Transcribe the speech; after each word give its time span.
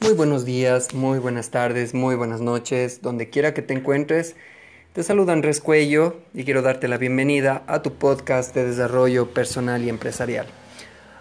Muy 0.00 0.12
buenos 0.12 0.44
días, 0.44 0.94
muy 0.94 1.18
buenas 1.18 1.50
tardes, 1.50 1.92
muy 1.92 2.14
buenas 2.14 2.40
noches, 2.40 3.02
donde 3.02 3.30
quiera 3.30 3.52
que 3.52 3.62
te 3.62 3.74
encuentres. 3.74 4.36
Te 4.92 5.02
saluda 5.02 5.32
Andrés 5.32 5.60
Cuello 5.60 6.20
y 6.32 6.44
quiero 6.44 6.62
darte 6.62 6.86
la 6.86 6.98
bienvenida 6.98 7.64
a 7.66 7.82
tu 7.82 7.94
podcast 7.94 8.54
de 8.54 8.64
desarrollo 8.64 9.34
personal 9.34 9.82
y 9.82 9.88
empresarial. 9.88 10.46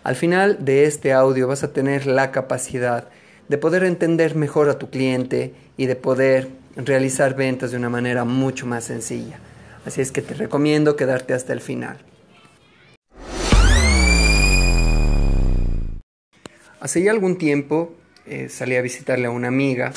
Al 0.03 0.15
final 0.15 0.63
de 0.63 0.85
este 0.85 1.12
audio 1.12 1.47
vas 1.47 1.63
a 1.63 1.74
tener 1.74 2.05
la 2.05 2.31
capacidad 2.31 3.10
de 3.47 3.58
poder 3.58 3.83
entender 3.83 4.35
mejor 4.35 4.69
a 4.69 4.78
tu 4.78 4.91
cliente 4.91 5.55
y 5.75 5.87
de 5.87 5.96
poder 5.96 6.47
realizar 6.75 7.35
ventas 7.35 7.71
de 7.71 7.78
una 7.78 7.89
manera 7.89 8.25
mucho 8.25 8.67
más 8.67 8.83
sencilla. 8.83 9.39
Así 9.87 10.01
es 10.01 10.12
que 10.12 10.21
te 10.21 10.35
recomiendo 10.35 10.96
quedarte 10.96 11.33
hasta 11.33 11.51
el 11.51 11.62
final. 11.62 11.97
Hace 16.80 17.02
ya 17.02 17.09
algún 17.09 17.39
tiempo 17.39 17.95
eh, 18.30 18.49
salí 18.49 18.76
a 18.76 18.81
visitarle 18.81 19.27
a 19.27 19.31
una 19.31 19.48
amiga. 19.48 19.94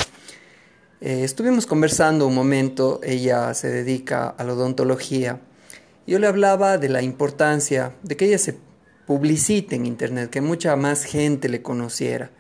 Eh, 1.01 1.25
estuvimos 1.25 1.67
conversando 1.67 2.27
un 2.27 2.35
momento, 2.35 3.01
ella 3.03 3.55
se 3.55 3.69
dedica 3.69 4.29
a 4.29 4.45
la 4.45 4.53
odontología. 4.53 5.41
Yo 6.07 6.19
le 6.19 6.27
hablaba 6.27 6.79
de 6.79 6.89
la 6.89 7.03
importancia 7.03 7.93
de 8.03 8.17
que 8.17 8.27
ella 8.27 8.39
se 8.39 8.57
publicite 9.07 9.75
en 9.75 9.87
Internet, 9.87 10.31
que 10.31 10.41
mucha 10.41 10.77
más 10.77 11.05
gente 11.05 11.49
le 11.49 11.63
conociera. 11.63 12.31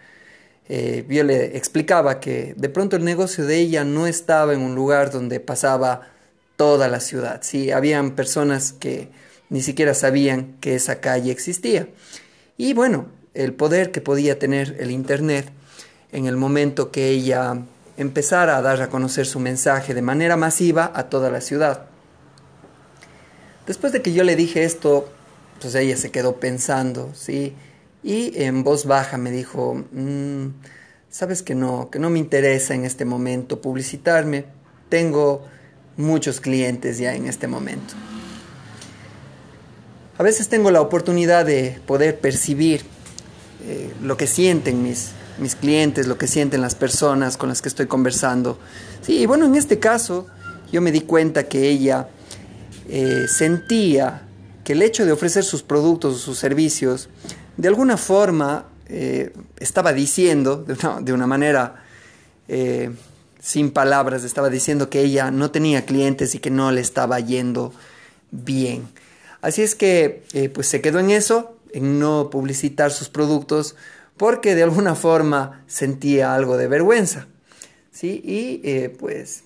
Eh, 0.68 1.04
yo 1.08 1.24
le 1.24 1.56
explicaba 1.56 2.20
que 2.20 2.54
de 2.56 2.68
pronto 2.68 2.94
el 2.94 3.04
negocio 3.04 3.44
de 3.44 3.56
ella 3.56 3.82
no 3.82 4.06
estaba 4.06 4.54
en 4.54 4.60
un 4.60 4.76
lugar 4.76 5.10
donde 5.10 5.40
pasaba 5.40 6.02
toda 6.54 6.86
la 6.86 7.00
ciudad. 7.00 7.40
Sí, 7.42 7.72
habían 7.72 8.14
personas 8.14 8.72
que 8.72 9.08
ni 9.48 9.62
siquiera 9.62 9.94
sabían 9.94 10.56
que 10.60 10.76
esa 10.76 11.00
calle 11.00 11.32
existía. 11.32 11.88
Y 12.56 12.74
bueno, 12.74 13.06
el 13.34 13.54
poder 13.54 13.90
que 13.90 14.00
podía 14.00 14.38
tener 14.38 14.76
el 14.78 14.92
Internet 14.92 15.50
en 16.12 16.26
el 16.26 16.36
momento 16.36 16.90
que 16.90 17.08
ella 17.08 17.58
empezara 17.96 18.56
a 18.56 18.62
dar 18.62 18.80
a 18.82 18.88
conocer 18.88 19.26
su 19.26 19.40
mensaje 19.40 19.94
de 19.94 20.02
manera 20.02 20.36
masiva 20.36 20.90
a 20.94 21.04
toda 21.04 21.30
la 21.30 21.40
ciudad. 21.40 21.86
Después 23.66 23.92
de 23.92 24.02
que 24.02 24.12
yo 24.12 24.24
le 24.24 24.36
dije 24.36 24.64
esto, 24.64 25.08
pues 25.60 25.74
ella 25.74 25.96
se 25.96 26.10
quedó 26.10 26.36
pensando, 26.36 27.10
¿sí? 27.14 27.54
Y 28.02 28.42
en 28.42 28.64
voz 28.64 28.86
baja 28.86 29.18
me 29.18 29.30
dijo, 29.30 29.84
mm, 29.92 30.46
sabes 31.10 31.42
que 31.42 31.54
no, 31.54 31.90
que 31.90 31.98
no 31.98 32.08
me 32.08 32.18
interesa 32.18 32.74
en 32.74 32.84
este 32.84 33.04
momento 33.04 33.60
publicitarme, 33.60 34.46
tengo 34.88 35.44
muchos 35.96 36.40
clientes 36.40 36.98
ya 36.98 37.14
en 37.14 37.26
este 37.26 37.46
momento. 37.46 37.94
A 40.16 40.22
veces 40.22 40.48
tengo 40.48 40.70
la 40.70 40.80
oportunidad 40.80 41.46
de 41.46 41.80
poder 41.86 42.18
percibir 42.18 42.82
eh, 43.64 43.92
lo 44.02 44.16
que 44.16 44.26
sienten 44.26 44.82
mis, 44.82 45.12
mis 45.40 45.56
clientes, 45.56 46.06
lo 46.06 46.18
que 46.18 46.26
sienten 46.26 46.60
las 46.60 46.74
personas 46.74 47.36
con 47.36 47.48
las 47.48 47.62
que 47.62 47.68
estoy 47.68 47.86
conversando. 47.86 48.58
Sí, 49.02 49.26
bueno, 49.26 49.46
en 49.46 49.56
este 49.56 49.78
caso 49.78 50.26
yo 50.72 50.80
me 50.80 50.92
di 50.92 51.00
cuenta 51.00 51.48
que 51.48 51.68
ella 51.68 52.08
eh, 52.88 53.26
sentía 53.28 54.22
que 54.64 54.74
el 54.74 54.82
hecho 54.82 55.04
de 55.06 55.12
ofrecer 55.12 55.44
sus 55.44 55.62
productos 55.62 56.14
o 56.14 56.18
sus 56.18 56.38
servicios, 56.38 57.08
de 57.56 57.68
alguna 57.68 57.96
forma 57.96 58.66
eh, 58.86 59.32
estaba 59.58 59.92
diciendo, 59.92 60.64
de 60.66 61.12
una, 61.12 61.26
manera 61.26 61.84
eh, 62.48 62.90
sin 63.40 63.70
palabras, 63.70 64.24
estaba 64.24 64.50
diciendo 64.50 64.90
que 64.90 65.00
ella 65.00 65.30
no 65.30 65.50
tenía 65.50 65.86
clientes 65.86 66.34
y 66.34 66.38
que 66.38 66.50
no 66.50 66.70
le 66.72 66.80
estaba 66.80 67.18
yendo 67.20 67.72
bien. 68.30 68.88
Así 69.40 69.62
es 69.62 69.74
que 69.74 70.50
pues 70.52 70.66
se 70.66 70.82
quedó 70.82 70.98
en 70.98 71.10
eso, 71.10 71.56
en 71.72 71.98
no 71.98 72.28
publicitar 72.28 72.90
sus 72.90 73.08
productos, 73.08 73.74
porque 74.20 74.54
de 74.54 74.62
alguna 74.62 74.94
forma 74.94 75.64
sentía 75.66 76.34
algo 76.34 76.58
de 76.58 76.68
vergüenza. 76.68 77.26
¿sí? 77.90 78.20
Y 78.22 78.60
eh, 78.68 78.90
pues 78.90 79.44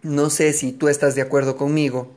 no 0.00 0.30
sé 0.30 0.54
si 0.54 0.72
tú 0.72 0.88
estás 0.88 1.14
de 1.14 1.20
acuerdo 1.20 1.58
conmigo, 1.58 2.10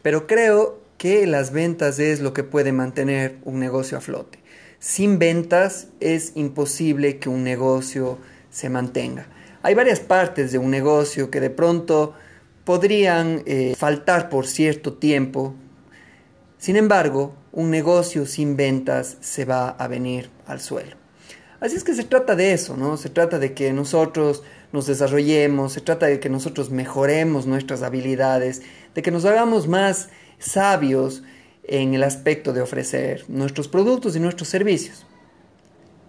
pero 0.00 0.26
creo 0.26 0.80
que 0.96 1.26
las 1.26 1.52
ventas 1.52 1.98
es 1.98 2.20
lo 2.20 2.32
que 2.32 2.42
puede 2.42 2.72
mantener 2.72 3.36
un 3.44 3.58
negocio 3.58 3.98
a 3.98 4.00
flote. 4.00 4.38
Sin 4.78 5.18
ventas 5.18 5.88
es 6.00 6.32
imposible 6.36 7.18
que 7.18 7.28
un 7.28 7.44
negocio 7.44 8.16
se 8.50 8.70
mantenga. 8.70 9.26
Hay 9.62 9.74
varias 9.74 10.00
partes 10.00 10.52
de 10.52 10.58
un 10.58 10.70
negocio 10.70 11.30
que 11.30 11.40
de 11.40 11.50
pronto 11.50 12.14
podrían 12.64 13.42
eh, 13.44 13.74
faltar 13.76 14.30
por 14.30 14.46
cierto 14.46 14.94
tiempo. 14.94 15.54
Sin 16.56 16.76
embargo, 16.76 17.34
un 17.52 17.68
negocio 17.68 18.24
sin 18.24 18.56
ventas 18.56 19.18
se 19.20 19.44
va 19.44 19.68
a 19.68 19.86
venir 19.86 20.32
al 20.46 20.60
suelo. 20.60 20.96
Así 21.60 21.76
es 21.76 21.84
que 21.84 21.94
se 21.94 22.04
trata 22.04 22.36
de 22.36 22.52
eso, 22.52 22.76
¿no? 22.76 22.96
Se 22.96 23.08
trata 23.08 23.38
de 23.38 23.54
que 23.54 23.72
nosotros 23.72 24.42
nos 24.72 24.86
desarrollemos, 24.86 25.72
se 25.72 25.80
trata 25.80 26.06
de 26.06 26.20
que 26.20 26.28
nosotros 26.28 26.70
mejoremos 26.70 27.46
nuestras 27.46 27.82
habilidades, 27.82 28.62
de 28.94 29.02
que 29.02 29.10
nos 29.10 29.24
hagamos 29.24 29.68
más 29.68 30.08
sabios 30.38 31.22
en 31.62 31.94
el 31.94 32.02
aspecto 32.02 32.52
de 32.52 32.60
ofrecer 32.60 33.24
nuestros 33.28 33.68
productos 33.68 34.16
y 34.16 34.20
nuestros 34.20 34.48
servicios. 34.48 35.06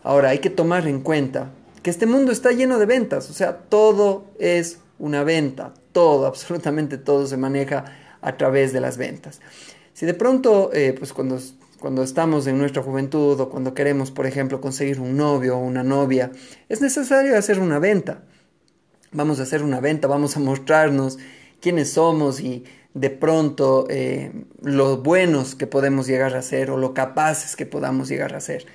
Ahora, 0.03 0.29
hay 0.29 0.39
que 0.39 0.49
tomar 0.49 0.87
en 0.87 1.01
cuenta 1.01 1.51
que 1.81 1.89
este 1.89 2.05
mundo 2.05 2.31
está 2.31 2.51
lleno 2.51 2.77
de 2.79 2.85
ventas, 2.85 3.29
o 3.29 3.33
sea, 3.33 3.57
todo 3.57 4.25
es 4.39 4.79
una 4.99 5.23
venta, 5.23 5.73
todo, 5.91 6.25
absolutamente 6.27 6.97
todo 6.97 7.27
se 7.27 7.37
maneja 7.37 7.85
a 8.21 8.37
través 8.37 8.73
de 8.73 8.81
las 8.81 8.97
ventas. 8.97 9.39
Si 9.93 10.05
de 10.05 10.13
pronto, 10.13 10.71
eh, 10.73 10.93
pues 10.97 11.13
cuando, 11.13 11.39
cuando 11.79 12.03
estamos 12.03 12.47
en 12.47 12.57
nuestra 12.57 12.81
juventud 12.81 13.39
o 13.39 13.49
cuando 13.49 13.73
queremos, 13.73 14.11
por 14.11 14.25
ejemplo, 14.25 14.61
conseguir 14.61 14.99
un 14.99 15.17
novio 15.17 15.57
o 15.57 15.59
una 15.59 15.83
novia, 15.83 16.31
es 16.69 16.81
necesario 16.81 17.37
hacer 17.37 17.59
una 17.59 17.79
venta. 17.79 18.23
Vamos 19.11 19.39
a 19.39 19.43
hacer 19.43 19.63
una 19.63 19.79
venta, 19.79 20.07
vamos 20.07 20.35
a 20.35 20.39
mostrarnos 20.39 21.17
quiénes 21.61 21.93
somos 21.93 22.39
y 22.39 22.65
de 22.93 23.09
pronto 23.09 23.87
eh, 23.89 24.31
lo 24.61 24.97
buenos 24.97 25.55
que 25.55 25.67
podemos 25.67 26.07
llegar 26.07 26.35
a 26.35 26.41
ser 26.41 26.71
o 26.71 26.77
lo 26.77 26.93
capaces 26.93 27.55
que 27.55 27.65
podamos 27.65 28.07
llegar 28.07 28.33
a 28.35 28.39
ser. 28.39 28.65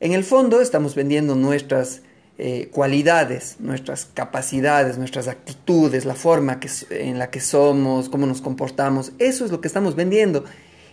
En 0.00 0.12
el 0.12 0.24
fondo 0.24 0.60
estamos 0.60 0.94
vendiendo 0.94 1.36
nuestras 1.36 2.02
eh, 2.38 2.70
cualidades, 2.72 3.56
nuestras 3.60 4.06
capacidades, 4.06 4.98
nuestras 4.98 5.28
actitudes, 5.28 6.04
la 6.04 6.16
forma 6.16 6.58
en 6.90 7.18
la 7.18 7.30
que 7.30 7.40
somos, 7.40 8.08
cómo 8.08 8.26
nos 8.26 8.40
comportamos. 8.40 9.12
Eso 9.18 9.44
es 9.44 9.52
lo 9.52 9.60
que 9.60 9.68
estamos 9.68 9.94
vendiendo. 9.94 10.44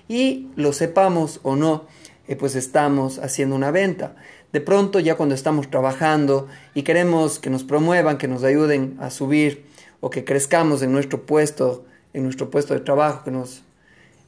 Y 0.09 0.49
lo 0.57 0.73
sepamos 0.73 1.39
o 1.43 1.55
no, 1.55 1.85
eh, 2.27 2.35
pues 2.35 2.55
estamos 2.55 3.19
haciendo 3.19 3.55
una 3.55 3.71
venta. 3.71 4.17
De 4.51 4.59
pronto 4.59 4.99
ya 4.99 5.15
cuando 5.15 5.35
estamos 5.35 5.69
trabajando 5.69 6.47
y 6.73 6.81
queremos 6.83 7.39
que 7.39 7.49
nos 7.49 7.63
promuevan, 7.63 8.17
que 8.17 8.27
nos 8.27 8.43
ayuden 8.43 8.97
a 8.99 9.11
subir 9.11 9.65
o 10.01 10.09
que 10.09 10.25
crezcamos 10.25 10.81
en 10.81 10.91
nuestro 10.91 11.25
puesto, 11.25 11.85
en 12.13 12.23
nuestro 12.23 12.49
puesto 12.49 12.73
de 12.73 12.81
trabajo, 12.81 13.23
que 13.23 13.31
nos 13.31 13.63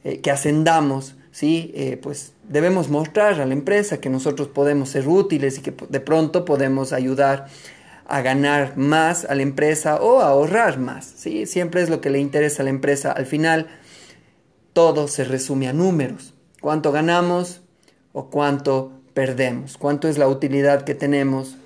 eh, 0.04 0.20
que 0.20 0.32
ascendamos, 0.32 1.14
¿sí? 1.30 1.70
Eh, 1.76 1.96
pues 1.96 2.32
debemos 2.48 2.88
mostrar 2.88 3.40
a 3.40 3.46
la 3.46 3.52
empresa 3.52 4.00
que 4.00 4.10
nosotros 4.10 4.48
podemos 4.48 4.88
ser 4.88 5.06
útiles 5.06 5.58
y 5.58 5.62
que 5.62 5.72
de 5.88 6.00
pronto 6.00 6.44
podemos 6.44 6.92
ayudar 6.92 7.46
a 8.06 8.20
ganar 8.20 8.76
más 8.76 9.24
a 9.24 9.34
la 9.36 9.42
empresa 9.42 9.96
o 10.02 10.20
a 10.20 10.28
ahorrar 10.28 10.78
más. 10.78 11.04
¿sí? 11.16 11.46
Siempre 11.46 11.82
es 11.82 11.88
lo 11.88 12.00
que 12.00 12.10
le 12.10 12.18
interesa 12.18 12.62
a 12.62 12.64
la 12.64 12.70
empresa. 12.70 13.12
Al 13.12 13.26
final, 13.26 13.68
todo 14.72 15.08
se 15.08 15.24
resume 15.24 15.68
a 15.68 15.72
números. 15.72 16.34
¿Cuánto 16.60 16.92
ganamos 16.92 17.62
o 18.12 18.30
cuánto 18.30 18.92
perdemos? 19.14 19.76
¿Cuánto 19.76 20.08
es 20.08 20.18
la 20.18 20.28
utilidad 20.28 20.84
que 20.84 20.94
tenemos? 20.94 21.56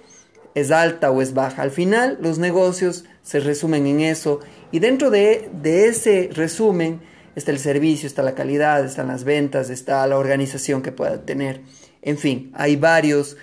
¿Es 0.54 0.70
alta 0.70 1.10
o 1.10 1.20
es 1.20 1.34
baja? 1.34 1.62
Al 1.62 1.70
final, 1.70 2.18
los 2.20 2.38
negocios 2.38 3.04
se 3.22 3.40
resumen 3.40 3.86
en 3.86 4.00
eso 4.00 4.40
y 4.72 4.78
dentro 4.78 5.10
de, 5.10 5.48
ese 5.62 6.30
resumen, 6.32 7.00
está 7.34 7.50
el 7.50 7.58
servicio, 7.58 8.06
está 8.06 8.22
la 8.22 8.34
calidad, 8.34 8.84
están 8.84 9.08
las 9.08 9.24
ventas, 9.24 9.70
está 9.70 10.06
la 10.06 10.18
organización 10.18 10.82
que 10.82 10.92
pueda 10.92 11.24
tener. 11.24 11.62
En 12.02 12.18
fin, 12.18 12.50
hay 12.54 12.76
varios 12.76 13.36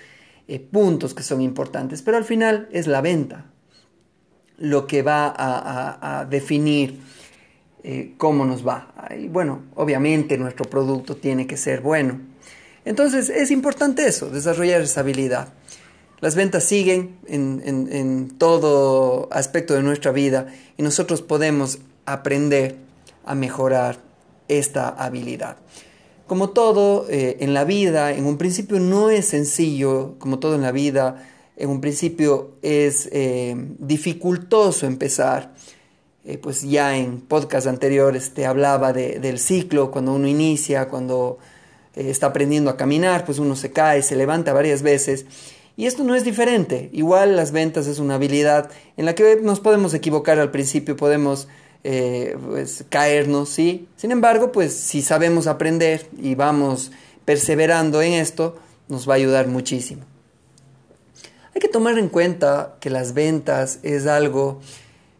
eh, 0.48 0.58
puntos 0.58 1.14
que 1.14 1.22
son 1.22 1.40
importantes, 1.40 2.02
pero 2.02 2.16
al 2.16 2.24
final 2.24 2.68
es 2.72 2.86
la 2.86 3.00
venta 3.00 3.46
lo 4.58 4.86
que 4.86 5.02
va 5.02 5.34
a, 5.36 6.24
definir 6.26 7.00
eh, 7.86 8.14
cómo 8.16 8.46
nos 8.46 8.66
va. 8.66 8.94
Y 9.14 9.28
bueno, 9.28 9.60
obviamente 9.74 10.38
nuestro 10.38 10.64
producto 10.64 11.16
tiene 11.16 11.46
que 11.46 11.58
ser 11.58 11.82
bueno. 11.82 12.18
Entonces 12.86 13.28
es 13.28 13.50
importante 13.50 14.06
eso, 14.06 14.30
desarrollar 14.30 14.80
esa 14.80 15.00
habilidad. 15.00 15.52
Las 16.20 16.34
ventas 16.34 16.64
siguen 16.64 17.18
en, 17.26 18.32
todo 18.38 19.28
aspecto 19.30 19.74
de 19.74 19.82
nuestra 19.82 20.12
vida 20.12 20.46
y 20.78 20.82
nosotros 20.82 21.20
podemos 21.20 21.80
aprender 22.06 22.76
a 23.26 23.34
mejorar 23.34 23.98
esta 24.48 24.88
habilidad. 24.88 25.58
Como 26.26 26.50
todo 26.50 27.06
eh, 27.10 27.36
en 27.40 27.52
la 27.52 27.64
vida, 27.64 28.12
en 28.12 28.24
un 28.24 28.38
principio 28.38 28.80
no 28.80 29.10
es 29.10 29.26
sencillo, 29.26 30.14
como 30.18 30.38
todo 30.38 30.54
en 30.54 30.62
la 30.62 30.72
vida, 30.72 31.22
en 31.58 31.68
un 31.68 31.82
principio 31.82 32.52
es 32.62 33.10
eh, 33.12 33.54
dificultoso 33.78 34.86
empezar. 34.86 35.52
Eh, 36.24 36.38
pues 36.38 36.62
ya 36.62 36.96
en 36.96 37.20
podcast 37.20 37.66
anteriores 37.66 38.32
te 38.32 38.46
hablaba 38.46 38.92
del 38.92 39.38
ciclo, 39.38 39.90
cuando 39.90 40.14
uno 40.14 40.26
inicia, 40.26 40.88
cuando 40.88 41.38
está 41.94 42.28
aprendiendo 42.28 42.70
a 42.70 42.76
caminar, 42.76 43.24
pues 43.24 43.38
uno 43.38 43.54
se 43.54 43.70
cae, 43.70 44.02
se 44.02 44.16
levanta 44.16 44.52
varias 44.52 44.82
veces 44.82 45.26
Y 45.76 45.86
esto 45.86 46.02
no 46.02 46.14
es 46.14 46.24
diferente. 46.24 46.88
Igual 46.92 47.36
las 47.36 47.52
ventas 47.52 47.86
es 47.86 47.98
una 47.98 48.14
habilidad 48.14 48.70
en 48.96 49.04
la 49.04 49.14
que 49.14 49.38
nos 49.42 49.60
podemos 49.60 49.92
equivocar 49.94 50.38
al 50.38 50.50
principio, 50.50 50.96
podemos 50.96 51.46
eh, 51.86 52.36
pues, 52.46 52.84
caernos, 52.88 53.50
¿sí? 53.50 53.86
Sin 53.96 54.10
embargo, 54.10 54.52
pues 54.52 54.72
si 54.72 55.02
sabemos 55.02 55.46
aprender 55.46 56.08
y 56.16 56.34
vamos 56.34 56.90
perseverando 57.26 58.00
en 58.00 58.14
esto, 58.14 58.56
nos 58.88 59.06
va 59.06 59.12
a 59.12 59.16
ayudar 59.16 59.48
muchísimo. 59.48 60.02
Hay 61.54 61.60
que 61.60 61.68
tomar 61.68 61.98
en 61.98 62.08
cuenta 62.08 62.76
que 62.80 62.88
las 62.88 63.12
ventas 63.12 63.80
es 63.82 64.06
algo 64.06 64.60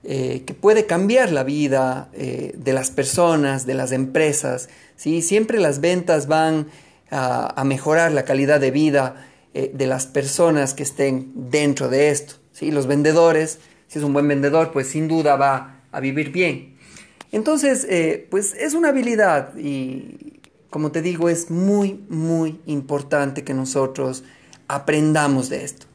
eh, 0.06 0.42
que 0.44 0.52
puede 0.52 0.84
cambiar 0.84 1.32
la 1.32 1.44
vida 1.44 2.10
eh, 2.12 2.52
de 2.58 2.74
las 2.74 2.90
personas, 2.90 3.64
de 3.64 3.72
las 3.72 3.90
empresas. 3.90 4.68
¿sí? 4.96 5.22
Siempre 5.22 5.58
las 5.58 5.80
ventas 5.80 6.26
van 6.26 6.66
a, 7.10 7.64
mejorar 7.64 8.12
la 8.12 8.26
calidad 8.26 8.60
de 8.60 8.70
vida 8.70 9.26
eh, 9.54 9.70
de 9.72 9.86
las 9.86 10.06
personas 10.06 10.74
que 10.74 10.82
estén 10.82 11.32
dentro 11.34 11.88
de 11.88 12.10
esto. 12.10 12.34
¿sí? 12.52 12.70
Los 12.70 12.86
vendedores, 12.86 13.60
si 13.88 13.98
es 13.98 14.04
un 14.04 14.12
buen 14.12 14.28
vendedor, 14.28 14.72
pues 14.72 14.88
sin 14.88 15.08
duda 15.08 15.36
va 15.36 15.80
a 15.90 16.00
vivir 16.00 16.32
bien. 16.32 16.76
Entonces, 17.32 17.86
pues 18.30 18.52
es 18.54 18.74
una 18.74 18.90
habilidad 18.90 19.56
y, 19.56 20.40
como 20.68 20.92
te 20.92 21.00
digo, 21.02 21.28
es 21.30 21.50
muy, 21.50 22.04
muy 22.08 22.60
importante 22.66 23.42
que 23.42 23.54
nosotros 23.54 24.22
aprendamos 24.68 25.48
de 25.48 25.64
esto. 25.64 25.86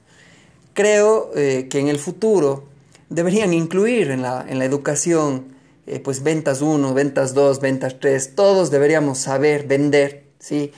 Creo 0.74 1.32
que 1.32 1.80
en 1.80 1.88
el 1.88 1.98
futuro 1.98 2.69
deberían 3.10 3.54
incluir 3.54 4.12
en 4.12 4.22
la, 4.22 4.46
en 4.48 4.60
la 4.60 4.66
educación 4.66 5.60
eh, 5.90 6.00
pues 6.00 6.22
ventas 6.22 6.62
1, 6.62 6.94
ventas 6.94 7.34
2, 7.34 7.60
ventas 7.62 8.00
3, 8.00 8.36
todos 8.36 8.70
deberíamos 8.70 9.18
saber 9.18 9.66
vender, 9.66 10.26
¿sí? 10.38 10.72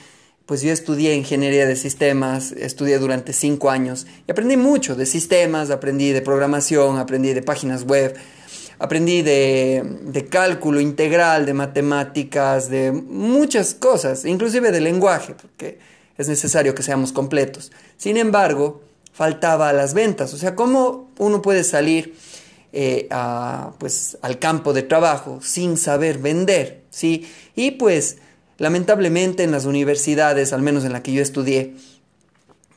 Pues 0.46 0.62
yo 0.62 0.72
estudié 0.72 1.14
ingeniería 1.14 1.66
de 1.66 1.76
sistemas, 1.76 2.52
estudié 2.52 2.98
durante 2.98 3.34
cinco 3.34 3.70
años 3.70 4.06
y 4.26 4.30
aprendí 4.32 4.56
mucho 4.56 4.96
de 4.96 5.04
sistemas, 5.04 5.70
aprendí 5.70 6.12
de 6.12 6.22
programación, 6.22 6.98
aprendí 6.98 7.34
de 7.34 7.42
páginas 7.42 7.84
web, 7.84 8.14
aprendí 8.78 9.20
de, 9.20 9.82
de 10.02 10.26
cálculo 10.26 10.80
integral, 10.80 11.44
de 11.44 11.54
matemáticas, 11.54 12.70
de 12.70 12.90
muchas 12.90 13.74
cosas, 13.74 14.24
inclusive 14.24 14.72
de 14.72 14.80
lenguaje, 14.80 15.34
porque 15.34 15.78
es 16.16 16.28
necesario 16.28 16.74
que 16.74 16.82
seamos 16.82 17.12
completos. 17.12 17.70
Sin 17.98 18.16
embargo, 18.16 18.80
faltaba 19.12 19.72
las 19.72 19.94
ventas. 19.94 20.34
O 20.34 20.38
sea, 20.38 20.56
¿cómo 20.56 21.10
uno 21.18 21.42
puede 21.42 21.64
salir 21.64 22.16
eh, 22.72 23.08
pues, 23.78 24.18
al 24.22 24.38
campo 24.38 24.72
de 24.72 24.82
trabajo 24.82 25.40
sin 25.42 25.76
saber 25.76 26.18
vender? 26.18 26.82
¿sí? 26.90 27.30
Y 27.54 27.72
pues, 27.72 28.18
lamentablemente 28.58 29.42
en 29.42 29.50
las 29.50 29.64
universidades, 29.64 30.52
al 30.52 30.62
menos 30.62 30.84
en 30.84 30.92
la 30.92 31.02
que 31.02 31.12
yo 31.12 31.22
estudié, 31.22 31.74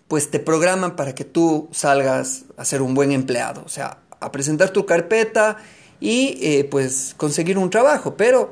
pues 0.07 0.29
te 0.29 0.39
programan 0.39 0.95
para 0.95 1.15
que 1.15 1.25
tú 1.25 1.67
salgas 1.71 2.45
a 2.57 2.65
ser 2.65 2.81
un 2.81 2.93
buen 2.93 3.11
empleado, 3.11 3.63
o 3.65 3.69
sea, 3.69 3.99
a 4.19 4.31
presentar 4.31 4.69
tu 4.69 4.85
carpeta 4.85 5.57
y 5.99 6.37
eh, 6.41 6.67
pues 6.69 7.13
conseguir 7.17 7.57
un 7.57 7.69
trabajo, 7.69 8.15
pero 8.15 8.51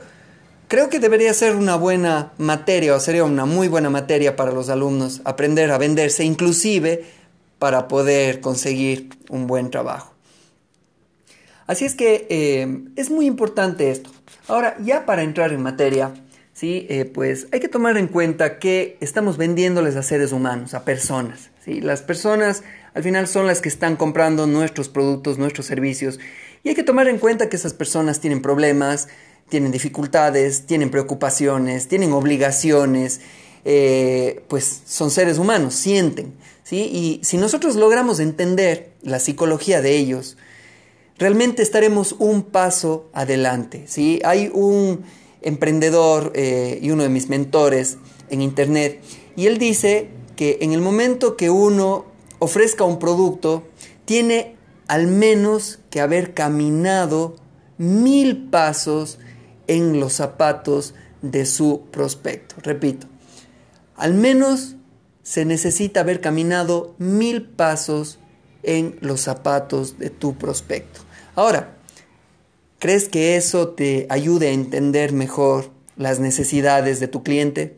creo 0.67 0.89
que 0.89 0.99
debería 0.99 1.33
ser 1.33 1.55
una 1.55 1.75
buena 1.75 2.33
materia 2.37 2.95
o 2.95 2.99
sería 2.99 3.23
una 3.23 3.45
muy 3.45 3.67
buena 3.67 3.89
materia 3.89 4.35
para 4.35 4.51
los 4.51 4.69
alumnos 4.69 5.21
aprender 5.25 5.71
a 5.71 5.77
venderse, 5.77 6.23
inclusive 6.23 7.05
para 7.63 7.87
poder 7.87 8.41
conseguir 8.41 9.07
un 9.29 9.47
buen 9.47 9.71
trabajo. 9.71 10.13
Así 11.65 11.85
es 11.85 11.95
que 11.95 12.27
eh, 12.29 12.83
es 12.97 13.09
muy 13.09 13.25
importante 13.25 13.89
esto. 13.89 14.09
Ahora, 14.49 14.75
ya 14.81 15.05
para 15.05 15.23
entrar 15.23 15.53
en 15.53 15.61
materia, 15.61 16.13
¿sí? 16.51 16.85
Eh, 16.89 17.05
pues 17.05 17.47
hay 17.53 17.61
que 17.61 17.69
tomar 17.69 17.95
en 17.95 18.07
cuenta 18.09 18.59
que 18.59 18.97
estamos 18.99 19.37
vendiéndoles 19.37 19.95
a 19.95 20.03
seres 20.03 20.33
humanos, 20.33 20.73
a 20.73 20.83
personas. 20.83 21.51
¿sí? 21.63 21.79
Las 21.79 22.01
personas 22.01 22.63
al 22.95 23.03
final 23.03 23.29
son 23.29 23.47
las 23.47 23.61
que 23.61 23.69
están 23.69 23.95
comprando 23.95 24.45
nuestros 24.45 24.89
productos, 24.89 25.37
nuestros 25.37 25.65
servicios. 25.65 26.19
Y 26.63 26.67
hay 26.67 26.75
que 26.75 26.83
tomar 26.83 27.07
en 27.07 27.17
cuenta 27.17 27.47
que 27.47 27.55
esas 27.55 27.73
personas 27.73 28.19
tienen 28.19 28.41
problemas, 28.41 29.07
tienen 29.47 29.71
dificultades, 29.71 30.65
tienen 30.65 30.91
preocupaciones, 30.91 31.87
tienen 31.87 32.11
obligaciones, 32.11 33.21
eh, 33.63 34.43
pues 34.49 34.81
son 34.85 35.11
seres 35.11 35.37
humanos, 35.37 35.75
sienten. 35.75 36.33
Y 36.81 37.19
si 37.23 37.37
nosotros 37.37 37.75
logramos 37.75 38.19
entender 38.19 38.91
la 39.01 39.19
psicología 39.19 39.81
de 39.81 39.97
ellos, 39.97 40.37
realmente 41.17 41.61
estaremos 41.61 42.15
un 42.19 42.43
paso 42.43 43.09
adelante. 43.13 43.83
¿sí? 43.87 44.21
Hay 44.23 44.49
un 44.53 45.03
emprendedor 45.41 46.31
eh, 46.35 46.79
y 46.81 46.91
uno 46.91 47.03
de 47.03 47.09
mis 47.09 47.29
mentores 47.29 47.97
en 48.29 48.41
internet 48.41 49.01
y 49.35 49.47
él 49.47 49.57
dice 49.57 50.09
que 50.35 50.59
en 50.61 50.73
el 50.73 50.81
momento 50.81 51.35
que 51.35 51.49
uno 51.49 52.05
ofrezca 52.39 52.83
un 52.83 52.99
producto, 52.99 53.63
tiene 54.05 54.55
al 54.87 55.07
menos 55.07 55.79
que 55.89 56.01
haber 56.01 56.33
caminado 56.33 57.35
mil 57.77 58.49
pasos 58.49 59.17
en 59.67 59.99
los 59.99 60.13
zapatos 60.13 60.93
de 61.21 61.45
su 61.45 61.83
prospecto. 61.89 62.55
Repito, 62.61 63.07
al 63.95 64.13
menos 64.13 64.75
se 65.23 65.45
necesita 65.45 66.01
haber 66.01 66.21
caminado 66.21 66.95
mil 66.99 67.43
pasos 67.43 68.19
en 68.61 68.97
los 69.01 69.21
zapatos 69.21 69.97
de 69.97 70.09
tu 70.09 70.35
prospecto. 70.35 71.01
Ahora, 71.35 71.77
¿crees 72.79 73.09
que 73.09 73.35
eso 73.37 73.69
te 73.69 74.05
ayude 74.09 74.49
a 74.49 74.51
entender 74.51 75.13
mejor 75.13 75.71
las 75.95 76.19
necesidades 76.19 76.99
de 76.99 77.07
tu 77.07 77.23
cliente? 77.23 77.77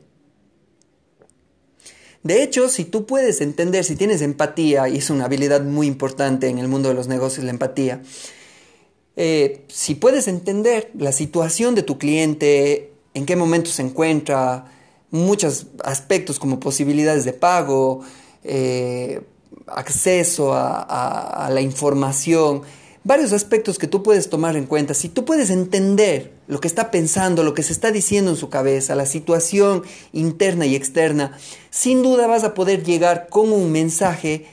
De 2.23 2.41
hecho, 2.41 2.69
si 2.69 2.85
tú 2.85 3.05
puedes 3.05 3.39
entender, 3.39 3.83
si 3.83 3.95
tienes 3.95 4.23
empatía, 4.23 4.89
y 4.89 4.97
es 4.97 5.11
una 5.11 5.25
habilidad 5.25 5.61
muy 5.61 5.85
importante 5.85 6.47
en 6.47 6.57
el 6.57 6.67
mundo 6.67 6.89
de 6.89 6.95
los 6.95 7.07
negocios, 7.07 7.45
la 7.45 7.51
empatía, 7.51 8.01
eh, 9.15 9.63
si 9.67 9.93
puedes 9.93 10.27
entender 10.27 10.89
la 10.97 11.11
situación 11.11 11.75
de 11.75 11.83
tu 11.83 11.99
cliente, 11.99 12.93
en 13.13 13.27
qué 13.27 13.35
momento 13.35 13.69
se 13.69 13.83
encuentra, 13.83 14.74
muchos 15.15 15.67
aspectos 15.83 16.39
como 16.39 16.59
posibilidades 16.59 17.25
de 17.25 17.33
pago, 17.33 18.01
eh, 18.43 19.21
acceso 19.67 20.53
a, 20.53 21.49
la 21.51 21.61
información, 21.61 22.61
varios 23.03 23.33
aspectos 23.33 23.79
que 23.79 23.87
tú 23.87 24.03
puedes 24.03 24.29
tomar 24.29 24.55
en 24.55 24.65
cuenta. 24.65 24.93
Si 24.93 25.09
tú 25.09 25.25
puedes 25.25 25.49
entender 25.49 26.33
lo 26.47 26.59
que 26.59 26.67
está 26.67 26.91
pensando, 26.91 27.43
lo 27.43 27.53
que 27.53 27.63
se 27.63 27.73
está 27.73 27.91
diciendo 27.91 28.31
en 28.31 28.37
su 28.37 28.49
cabeza, 28.49 28.95
la 28.95 29.05
situación 29.05 29.83
interna 30.11 30.65
y 30.65 30.75
externa, 30.75 31.37
sin 31.71 32.03
duda 32.03 32.27
vas 32.27 32.43
a 32.43 32.53
poder 32.53 32.83
llegar 32.83 33.27
con 33.29 33.51
un 33.51 33.71
mensaje 33.71 34.45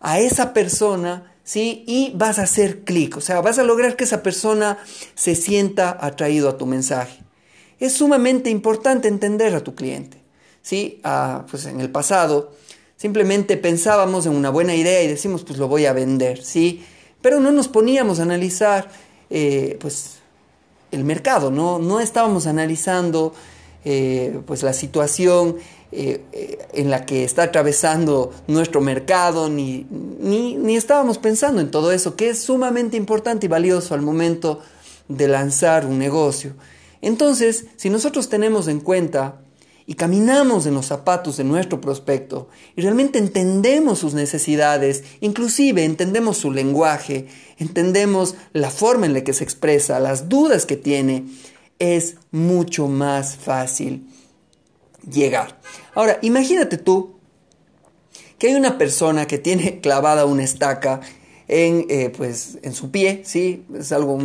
a 0.00 0.20
esa 0.20 0.54
persona, 0.54 1.34
¿sí? 1.44 1.84
Y 1.86 2.12
vas 2.14 2.38
a 2.38 2.42
hacer 2.42 2.84
clic, 2.84 3.16
o 3.16 3.20
sea, 3.20 3.40
vas 3.40 3.58
a 3.58 3.64
lograr 3.64 3.96
que 3.96 4.04
esa 4.04 4.22
persona 4.22 4.78
se 5.14 5.34
sienta 5.34 5.96
atraído 6.00 6.48
a 6.48 6.56
tu 6.56 6.66
mensaje 6.66 7.24
es 7.80 7.92
sumamente 7.94 8.50
importante 8.50 9.08
entender 9.08 9.54
a 9.54 9.62
tu 9.62 9.74
cliente. 9.74 10.24
¿sí? 10.64 11.00
Ah, 11.04 11.44
pues 11.48 11.66
en 11.66 11.80
el 11.80 11.90
pasado 11.90 12.50
simplemente 12.96 13.56
pensábamos 13.56 14.26
en 14.26 14.34
una 14.34 14.50
buena 14.50 14.74
idea 14.74 15.02
y 15.02 15.06
decimos, 15.06 15.44
pues 15.44 15.58
lo 15.58 15.68
voy 15.68 15.86
a 15.86 15.92
vender, 15.92 16.42
¿sí? 16.42 16.84
Pero 17.20 17.38
no 17.38 17.52
nos 17.52 17.68
poníamos 17.68 18.18
a 18.18 18.22
analizar, 18.22 18.88
eh, 19.30 19.76
pues, 19.80 20.16
el 20.90 21.04
mercado, 21.04 21.50
¿no? 21.50 21.78
No 21.78 22.00
estábamos 22.00 22.46
analizando, 22.46 23.34
eh, 23.84 24.40
pues, 24.46 24.62
la 24.62 24.72
situación 24.72 25.56
eh, 25.92 26.66
en 26.72 26.88
la 26.88 27.04
que 27.04 27.24
está 27.24 27.42
atravesando 27.42 28.32
nuestro 28.46 28.80
mercado, 28.80 29.50
ni, 29.50 29.86
ni, 29.90 30.54
ni 30.54 30.76
estábamos 30.76 31.18
pensando 31.18 31.60
en 31.60 31.70
todo 31.70 31.92
eso, 31.92 32.16
que 32.16 32.30
es 32.30 32.42
sumamente 32.42 32.96
importante 32.96 33.46
y 33.46 33.48
valioso 33.48 33.92
al 33.94 34.02
momento 34.02 34.60
de 35.08 35.28
lanzar 35.28 35.84
un 35.84 35.98
negocio. 35.98 36.54
Entonces, 37.04 37.66
si 37.76 37.90
nosotros 37.90 38.28
tenemos 38.28 38.66
en 38.66 38.80
cuenta 38.80 39.40
y 39.86 39.94
caminamos 39.94 40.64
en 40.64 40.74
los 40.74 40.86
zapatos 40.86 41.36
de 41.36 41.44
nuestro 41.44 41.80
prospecto 41.80 42.48
y 42.74 42.80
realmente 42.80 43.18
entendemos 43.18 43.98
sus 43.98 44.14
necesidades, 44.14 45.04
inclusive 45.20 45.84
entendemos 45.84 46.38
su 46.38 46.50
lenguaje, 46.50 47.26
entendemos 47.58 48.36
la 48.54 48.70
forma 48.70 49.04
en 49.04 49.12
la 49.12 49.22
que 49.22 49.34
se 49.34 49.44
expresa, 49.44 50.00
las 50.00 50.30
dudas 50.30 50.64
que 50.64 50.76
tiene, 50.76 51.26
es 51.78 52.16
mucho 52.30 52.88
más 52.88 53.36
fácil 53.36 54.06
llegar. 55.10 55.60
Ahora, 55.94 56.18
imagínate 56.22 56.78
tú 56.78 57.16
que 58.38 58.48
hay 58.48 58.54
una 58.54 58.78
persona 58.78 59.26
que 59.26 59.36
tiene 59.36 59.80
clavada 59.82 60.24
una 60.24 60.44
estaca 60.44 61.00
en, 61.48 61.84
eh, 61.90 62.10
pues, 62.16 62.58
en 62.62 62.72
su 62.72 62.90
pie, 62.90 63.20
¿sí? 63.26 63.66
Es 63.78 63.92
algo 63.92 64.18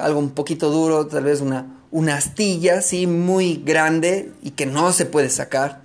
algo 0.00 0.20
un 0.20 0.30
poquito 0.30 0.70
duro, 0.70 1.08
tal 1.08 1.24
vez 1.24 1.40
una, 1.40 1.81
una 1.92 2.16
astilla, 2.16 2.82
¿sí? 2.82 3.06
Muy 3.06 3.62
grande 3.64 4.32
y 4.42 4.50
que 4.50 4.66
no 4.66 4.92
se 4.92 5.06
puede 5.06 5.30
sacar. 5.30 5.82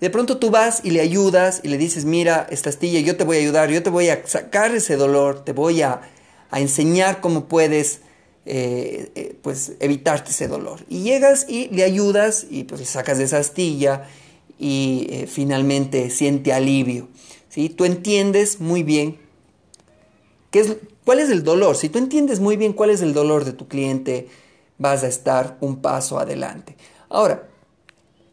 De 0.00 0.10
pronto 0.10 0.38
tú 0.38 0.50
vas 0.50 0.80
y 0.82 0.90
le 0.90 1.00
ayudas 1.00 1.60
y 1.62 1.68
le 1.68 1.78
dices, 1.78 2.04
mira, 2.04 2.46
esta 2.50 2.70
astilla, 2.70 3.00
yo 3.00 3.16
te 3.16 3.24
voy 3.24 3.36
a 3.36 3.40
ayudar, 3.40 3.70
yo 3.70 3.82
te 3.82 3.90
voy 3.90 4.08
a 4.08 4.26
sacar 4.26 4.74
ese 4.74 4.96
dolor, 4.96 5.44
te 5.44 5.52
voy 5.52 5.82
a, 5.82 6.00
enseñar 6.52 7.20
cómo 7.20 7.46
puedes 7.46 8.00
eh, 8.44 9.10
eh, 9.14 9.36
pues 9.42 9.72
evitarte 9.80 10.30
ese 10.30 10.48
dolor. 10.48 10.80
Y 10.88 11.02
llegas 11.02 11.46
y 11.48 11.68
le 11.68 11.82
ayudas 11.82 12.46
y 12.50 12.64
pues 12.64 12.80
le 12.80 12.86
sacas 12.86 13.18
de 13.18 13.24
esa 13.24 13.38
astilla 13.38 14.08
y 14.58 15.06
eh, 15.08 15.26
finalmente 15.26 16.10
siente 16.10 16.52
alivio. 16.52 17.08
¿sí? 17.48 17.68
Tú 17.68 17.84
entiendes 17.84 18.60
muy 18.60 18.82
bien 18.82 19.18
qué 20.50 20.60
es, 20.60 20.76
cuál 21.04 21.20
es 21.20 21.30
el 21.30 21.42
dolor. 21.42 21.76
Si 21.76 21.88
tú 21.88 21.98
entiendes 21.98 22.40
muy 22.40 22.56
bien 22.56 22.72
cuál 22.72 22.90
es 22.90 23.02
el 23.02 23.14
dolor 23.14 23.44
de 23.44 23.52
tu 23.52 23.66
cliente, 23.66 24.28
vas 24.82 25.04
a 25.04 25.08
estar 25.08 25.56
un 25.60 25.76
paso 25.76 26.18
adelante. 26.18 26.76
Ahora, 27.08 27.48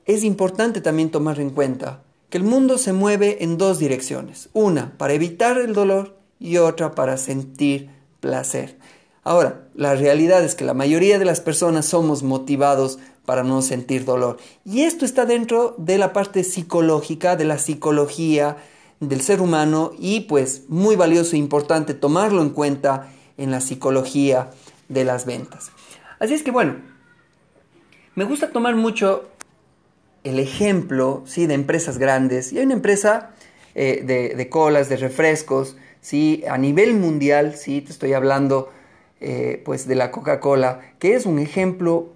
es 0.06 0.24
importante 0.24 0.82
también 0.82 1.12
tomar 1.12 1.40
en 1.40 1.52
cuenta 1.52 2.02
que 2.30 2.40
el 2.40 2.44
mundo 2.44 2.78
se 2.78 2.92
mueve 2.92 3.44
en 3.44 3.58
dos 3.58 3.78
direcciones. 3.78 4.50
Una, 4.54 4.98
para 4.98 5.14
evitar 5.14 5.58
el 5.60 5.74
dolor 5.74 6.18
y 6.40 6.58
otra 6.58 6.96
para 6.96 7.18
sentir 7.18 7.90
placer. 8.20 8.78
Ahora, 9.24 9.68
la 9.76 9.96
realidad 9.96 10.44
es 10.44 10.56
que 10.56 10.66
la 10.66 10.74
mayoría 10.74 11.20
de 11.20 11.26
las 11.26 11.40
personas 11.40 11.86
somos 11.86 12.24
motivados 12.24 12.98
para 13.26 13.44
no 13.44 13.62
sentir 13.62 14.04
dolor. 14.04 14.38
Y 14.66 14.82
esto 14.82 15.06
está 15.06 15.28
dentro 15.28 15.76
de 15.78 16.00
la 16.00 16.14
parte 16.14 16.44
psicológica, 16.44 17.36
de 17.36 17.46
la 17.46 17.60
psicología 17.60 18.58
del 19.00 19.22
ser 19.22 19.40
humano 19.40 19.92
y 20.00 20.22
pues 20.22 20.64
muy 20.68 20.96
valioso 20.96 21.36
e 21.36 21.40
importante 21.40 21.94
tomarlo 21.94 22.42
en 22.42 22.50
cuenta 22.50 23.12
en 23.38 23.52
la 23.52 23.62
psicología 23.62 24.50
de 24.88 25.04
las 25.06 25.26
ventas. 25.26 25.72
Así 26.20 26.34
es 26.34 26.44
que 26.44 26.52
bueno, 26.52 26.76
me 28.16 28.26
gusta 28.26 28.52
tomar 28.52 28.76
mucho 28.76 29.30
el 30.24 30.40
ejemplo 30.40 31.24
¿sí? 31.26 31.48
de 31.48 31.54
empresas 31.54 31.98
grandes. 31.98 32.52
Y 32.52 32.60
hay 32.60 32.66
una 32.66 32.74
empresa 32.74 33.32
eh, 33.76 34.34
de, 34.36 34.50
colas, 34.50 34.90
de 34.90 34.98
refrescos, 34.98 35.78
¿sí? 36.02 36.44
a 36.50 36.58
nivel 36.58 36.96
mundial, 36.96 37.56
¿sí? 37.56 37.82
te 37.82 37.92
estoy 37.92 38.14
hablando 38.14 38.70
eh, 39.22 39.62
pues 39.66 39.88
de 39.88 39.96
la 39.96 40.12
Coca-Cola, 40.12 40.82
que 41.00 41.16
es 41.16 41.26
un 41.26 41.40
ejemplo 41.40 42.14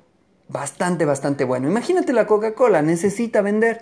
bastante, 0.50 1.06
bastante 1.06 1.46
bueno. 1.46 1.70
Imagínate 1.70 2.14
la 2.14 2.28
Coca-Cola, 2.28 2.82
necesita 2.82 3.42
vender, 3.42 3.82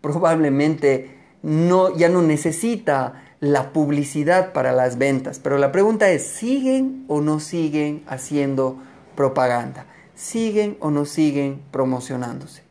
probablemente 0.00 1.10
no, 1.42 1.96
ya 1.96 2.08
no 2.08 2.22
necesita 2.22 3.24
la 3.40 3.72
publicidad 3.72 4.52
para 4.52 4.72
las 4.72 4.98
ventas, 4.98 5.38
pero 5.38 5.56
la 5.56 5.72
pregunta 5.72 6.10
es, 6.10 6.26
¿siguen 6.26 7.04
o 7.08 7.20
no 7.22 7.40
siguen 7.40 8.02
haciendo 8.06 8.78
propaganda? 9.20 9.84
¿Siguen 10.14 10.78
o 10.80 10.90
no 10.90 11.04
siguen 11.04 11.60
promocionándose? 11.70 12.62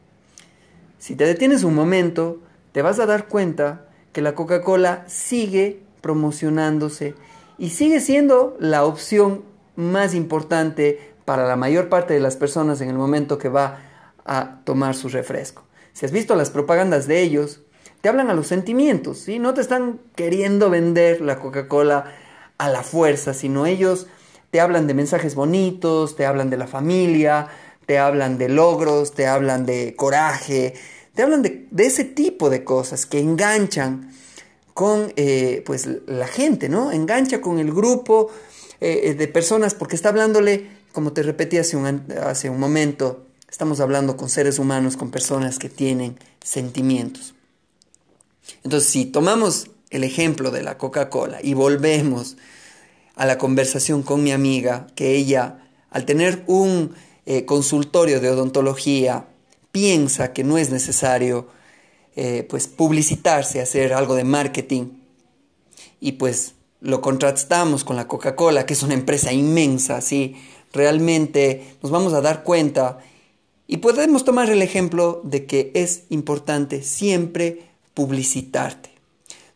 Si 0.98 1.16
te 1.16 1.26
detienes 1.26 1.64
un 1.64 1.76
momento, 1.76 2.40
te 2.72 2.82
vas 2.82 3.00
a 3.00 3.06
dar 3.06 3.28
cuenta 3.28 3.86
que 4.14 4.24
la 4.24 4.34
Coca-Cola 4.34 5.04
sigue 5.08 5.84
promocionándose 6.02 7.14
y 7.60 7.70
sigue 7.70 8.00
siendo 8.00 8.58
la 8.60 8.84
opción 8.84 9.44
más 9.76 10.16
importante 10.16 11.14
para 11.24 11.46
la 11.46 11.56
mayor 11.56 11.88
parte 11.88 12.16
de 12.16 12.20
las 12.20 12.36
personas 12.36 12.82
en 12.82 12.90
el 12.90 12.98
momento 12.98 13.38
que 13.38 13.50
va 13.50 13.78
a 14.26 14.62
tomar 14.64 14.96
su 14.96 15.08
refresco. 15.08 15.66
Si 15.94 16.08
has 16.08 16.12
visto 16.12 16.34
las 16.34 16.50
propagandas 16.50 17.06
de 17.06 17.22
ellos, 17.22 17.62
te 18.02 18.10
hablan 18.10 18.32
a 18.32 18.34
los 18.34 18.48
sentimientos, 18.48 19.20
¿sí? 19.20 19.38
No 19.38 19.54
te 19.54 19.62
están 19.62 20.00
queriendo 20.16 20.72
vender 20.72 21.22
la 21.22 21.38
Coca-Cola 21.38 22.06
a 22.58 22.70
la 22.70 22.82
fuerza, 22.82 23.36
sino 23.36 23.68
ellos 23.68 24.08
te 24.52 24.60
hablan 24.60 24.88
de 24.88 24.94
mensajes 24.94 25.36
bonitos, 25.36 26.16
te 26.16 26.26
hablan 26.26 26.50
de 26.50 26.58
la 26.58 26.68
familia, 26.68 27.48
te 27.86 27.98
hablan 27.98 28.38
de 28.38 28.50
logros, 28.50 29.14
te 29.14 29.28
hablan 29.28 29.66
de 29.66 29.96
coraje, 29.96 30.74
te 31.14 31.22
hablan 31.22 31.42
de, 31.42 31.68
ese 31.78 32.04
tipo 32.04 32.50
de 32.50 32.64
cosas 32.64 33.06
que 33.06 33.20
enganchan 33.20 34.12
con 34.74 35.12
eh, 35.16 35.64
pues, 35.66 35.88
la 36.08 36.28
gente, 36.28 36.70
¿no? 36.70 36.92
Engancha 36.92 37.42
con 37.42 37.60
el 37.60 37.72
grupo 37.74 38.30
eh, 38.80 39.14
de 39.14 39.28
personas 39.28 39.76
porque 39.76 39.96
está 39.96 40.10
hablándole, 40.10 40.70
como 40.94 41.14
te 41.14 41.24
repetí 41.24 41.58
hace 41.58 41.78
un, 41.78 42.06
hace 42.24 42.50
un 42.50 42.60
momento, 42.60 43.26
estamos 43.50 43.80
hablando 43.80 44.16
con 44.16 44.30
seres 44.30 44.60
humanos, 44.60 44.96
con 44.96 45.12
personas 45.12 45.60
que 45.60 45.70
tienen 45.70 46.18
sentimientos. 46.42 47.36
Entonces, 48.64 48.90
si 48.90 49.06
tomamos 49.06 49.70
el 49.90 50.04
ejemplo 50.04 50.52
de 50.52 50.64
la 50.64 50.78
Coca-Cola 50.78 51.40
y 51.42 51.54
volvemos 51.54 52.38
a 53.20 53.26
la 53.26 53.38
conversación 53.38 54.02
con 54.02 54.24
mi 54.24 54.32
amiga, 54.32 54.88
que 54.96 55.14
ella, 55.14 55.60
al 55.90 56.06
tener 56.06 56.46
un 56.48 56.94
eh, 57.26 57.44
consultorio 57.44 58.22
de 58.22 58.30
odontología, 58.30 59.28
piensa 59.74 60.32
que 60.32 60.46
no 60.46 60.58
es 60.58 60.70
necesario 60.70 61.50
eh, 62.16 62.48
pues 62.50 62.68
publicitarse, 62.68 63.60
hacer 63.60 63.92
algo 63.92 64.16
de 64.16 64.24
marketing 64.24 64.92
y 66.00 66.14
pues 66.14 66.54
lo 66.80 67.02
contrastamos 67.02 67.84
con 67.84 67.98
la 67.98 68.08
Coca-Cola, 68.08 68.66
que 68.66 68.72
es 68.72 68.84
una 68.84 68.94
empresa 68.94 69.34
inmensa, 69.34 70.00
¿sí? 70.00 70.38
Realmente 70.72 71.76
nos 71.84 71.92
vamos 71.92 72.14
a 72.14 72.22
dar 72.22 72.44
cuenta 72.44 73.00
y 73.68 73.78
podemos 73.78 74.24
tomar 74.24 74.50
el 74.50 74.62
ejemplo 74.62 75.20
de 75.26 75.46
que 75.46 75.72
es 75.76 76.04
importante 76.08 76.84
siempre 76.84 77.68
publicitarte. 77.94 78.89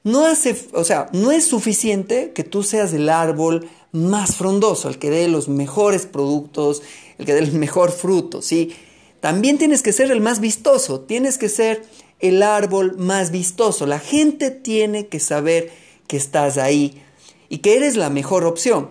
No 0.03 0.25
hace, 0.25 0.67
o 0.73 0.83
sea, 0.83 1.09
no 1.13 1.31
es 1.31 1.45
suficiente 1.45 2.33
que 2.33 2.43
tú 2.43 2.63
seas 2.63 2.93
el 2.93 3.07
árbol 3.09 3.69
más 3.93 4.35
frondoso, 4.35 4.89
el 4.89 4.99
que 4.99 5.09
dé 5.09 5.27
los 5.27 5.47
mejores 5.47 6.05
productos, 6.05 6.81
el 7.17 7.25
que 7.25 7.33
dé 7.33 7.39
el 7.39 7.53
mejor 7.53 7.91
fruto, 7.91 8.41
¿sí? 8.41 8.75
También 9.21 9.57
tienes 9.57 9.81
que 9.81 9.93
ser 9.93 10.11
el 10.11 10.19
más 10.19 10.41
vistoso, 10.41 10.99
tienes 10.99 11.37
que 11.37 11.47
ser 11.47 11.83
el 12.19 12.43
árbol 12.43 12.97
más 12.97 13.31
vistoso. 13.31 13.85
La 13.85 13.99
gente 13.99 14.51
tiene 14.51 15.07
que 15.07 15.21
saber 15.21 15.71
que 16.07 16.17
estás 16.17 16.57
ahí 16.57 17.01
y 17.47 17.59
que 17.59 17.77
eres 17.77 17.95
la 17.95 18.09
mejor 18.09 18.43
opción. 18.43 18.89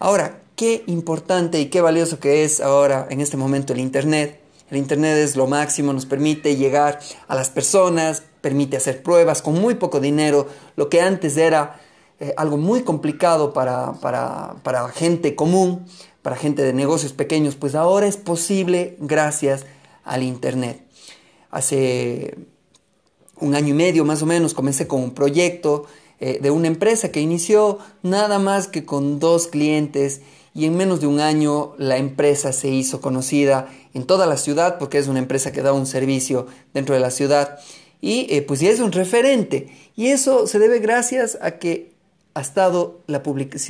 Ahora, 0.00 0.42
qué 0.56 0.82
importante 0.86 1.60
y 1.60 1.66
qué 1.66 1.80
valioso 1.80 2.18
que 2.18 2.42
es 2.42 2.60
ahora 2.60 3.06
en 3.10 3.20
este 3.20 3.36
momento 3.36 3.72
el 3.72 3.78
Internet. 3.78 4.40
El 4.70 4.78
Internet 4.78 5.16
es 5.18 5.36
lo 5.36 5.46
máximo, 5.46 5.92
nos 5.92 6.06
permite 6.06 6.56
llegar 6.56 6.98
a 7.28 7.34
las 7.34 7.50
personas, 7.50 8.24
permite 8.40 8.76
hacer 8.76 9.02
pruebas 9.02 9.42
con 9.42 9.54
muy 9.60 9.74
poco 9.74 10.00
dinero, 10.00 10.46
lo 10.76 10.88
que 10.88 11.00
antes 11.00 11.36
era 11.36 11.80
eh, 12.20 12.34
algo 12.36 12.56
muy 12.56 12.82
complicado 12.82 13.52
para, 13.52 13.92
para, 13.92 14.88
gente 14.88 15.36
común, 15.36 15.86
para 16.22 16.36
gente 16.36 16.62
de 16.62 16.72
negocios 16.72 17.12
pequeños, 17.12 17.54
pues 17.54 17.74
ahora 17.74 18.06
es 18.06 18.16
posible 18.16 18.96
gracias 18.98 19.66
al 20.04 20.22
Internet. 20.22 20.82
Hace 21.50 22.36
un 23.36 23.54
año 23.54 23.68
y 23.68 23.72
medio 23.72 24.04
más 24.04 24.22
o 24.22 24.26
menos 24.26 24.52
comencé 24.52 24.88
con 24.88 25.00
un 25.00 25.14
proyecto 25.14 25.86
eh, 26.18 26.40
de 26.42 26.50
una 26.50 26.66
empresa 26.66 27.12
que 27.12 27.20
inició 27.20 27.78
nada 28.02 28.40
más 28.40 28.66
que 28.66 28.84
con 28.84 29.20
dos 29.20 29.46
clientes 29.46 30.20
y 30.54 30.64
en 30.64 30.76
menos 30.76 31.00
de 31.00 31.06
un 31.06 31.20
año 31.20 31.74
la 31.78 31.98
empresa 31.98 32.52
se 32.52 32.68
hizo 32.68 33.00
conocida 33.00 33.68
en 33.94 34.04
toda 34.04 34.26
la 34.26 34.36
ciudad 34.36 34.78
porque 34.78 34.98
es 34.98 35.06
una 35.06 35.20
empresa 35.20 35.52
que 35.52 35.62
da 35.62 35.72
un 35.72 35.86
servicio 35.86 36.48
dentro 36.74 36.96
de 36.96 37.00
la 37.00 37.12
ciudad 37.12 37.60
y 38.00 38.26
eh, 38.30 38.42
pues 38.42 38.62
es 38.62 38.80
un 38.80 38.92
referente 38.92 39.68
y 39.96 40.08
eso 40.08 40.46
se 40.46 40.58
debe 40.58 40.78
gracias 40.78 41.38
a 41.40 41.58
que 41.58 41.92
ha 42.34 42.40
estado 42.40 43.00
la, 43.06 43.22